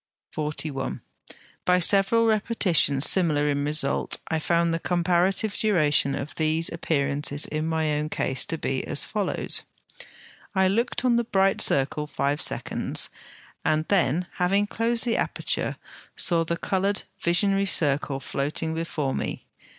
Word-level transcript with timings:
By 1.63 1.79
several 1.79 2.25
repetitions 2.25 3.07
similar 3.07 3.47
in 3.49 3.63
result, 3.63 4.17
I 4.29 4.39
found 4.39 4.73
the 4.73 4.79
comparative 4.79 5.55
duration 5.55 6.15
of 6.15 6.33
these 6.33 6.69
appearances 6.69 7.45
in 7.45 7.67
my 7.67 7.91
own 7.93 8.09
case 8.09 8.43
to 8.45 8.57
be 8.57 8.83
as 8.87 9.05
follows: 9.05 9.61
I 10.55 10.69
looked 10.69 11.05
on 11.05 11.17
the 11.17 11.23
bright 11.23 11.61
circle 11.61 12.07
five 12.07 12.41
seconds, 12.41 13.11
and 13.63 13.87
then, 13.89 14.25
having 14.37 14.65
closed 14.65 15.05
the 15.05 15.17
aperture, 15.17 15.77
saw 16.15 16.43
the 16.43 16.57
coloured 16.57 17.03
visionary 17.21 17.67
circle 17.67 18.19
floating 18.19 18.73
before 18.73 19.13
me. 19.13 19.45